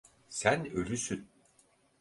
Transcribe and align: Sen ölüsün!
Sen 0.29 0.65
ölüsün! 0.71 1.27